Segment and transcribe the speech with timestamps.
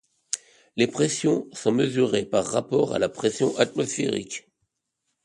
[0.77, 4.49] Les pressions sont mesurées par rapport à la pression atmosphérique.